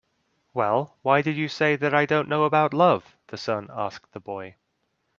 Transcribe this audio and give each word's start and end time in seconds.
"Well, 0.51 0.97
why 1.03 1.21
did 1.21 1.37
you 1.37 1.47
say 1.47 1.75
that 1.75 1.93
I 1.93 2.07
don't 2.07 2.27
know 2.27 2.45
about 2.45 2.73
love?" 2.73 3.15
the 3.27 3.37
sun 3.37 3.69
asked 3.71 4.13
the 4.13 4.19
boy. 4.19 4.55